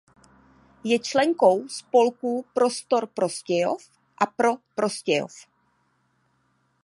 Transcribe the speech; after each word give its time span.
Je 0.83 0.99
členkou 0.99 1.67
spolků 1.67 2.45
Prostor 2.53 3.07
Prostějov 3.07 3.89
a 4.17 4.25
Pro 4.25 4.51
Prostějov. 4.75 5.45